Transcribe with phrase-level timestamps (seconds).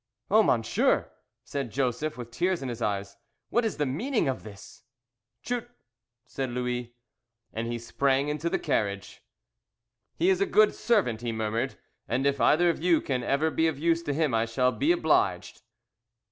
[0.31, 1.11] "Oh, monsieur!"
[1.43, 3.17] said Joseph, with tears in his eyes,
[3.51, 4.81] "what is the meaning of this?"
[5.43, 5.69] "Chut!"
[6.25, 6.95] said Louis,
[7.53, 9.21] and he sprang into the carriage.
[10.15, 11.75] "He is a good servant," he murmured,
[12.07, 14.91] "and if either of you can ever be of use to him I shall be
[14.91, 15.61] obliged."